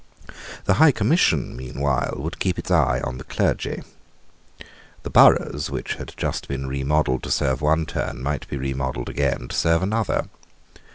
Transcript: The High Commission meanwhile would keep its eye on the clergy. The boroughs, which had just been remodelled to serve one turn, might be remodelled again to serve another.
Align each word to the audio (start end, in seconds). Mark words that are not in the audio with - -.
The 0.65 0.73
High 0.81 0.91
Commission 0.91 1.55
meanwhile 1.55 2.15
would 2.17 2.39
keep 2.39 2.57
its 2.57 2.71
eye 2.71 3.01
on 3.03 3.19
the 3.19 3.23
clergy. 3.23 3.83
The 5.03 5.11
boroughs, 5.11 5.69
which 5.69 5.93
had 5.93 6.15
just 6.17 6.47
been 6.47 6.65
remodelled 6.65 7.21
to 7.21 7.29
serve 7.29 7.61
one 7.61 7.85
turn, 7.85 8.23
might 8.23 8.47
be 8.49 8.57
remodelled 8.57 9.09
again 9.09 9.49
to 9.49 9.55
serve 9.55 9.83
another. 9.83 10.27